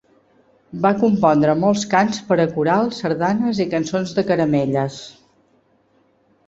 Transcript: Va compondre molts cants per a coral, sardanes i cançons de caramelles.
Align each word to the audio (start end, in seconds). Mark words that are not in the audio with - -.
Va 0.85 0.91
compondre 1.03 1.55
molts 1.65 1.83
cants 1.91 2.21
per 2.31 2.39
a 2.47 2.47
coral, 2.57 2.91
sardanes 3.01 3.63
i 3.67 3.69
cançons 3.75 4.19
de 4.21 4.27
caramelles. 4.33 4.99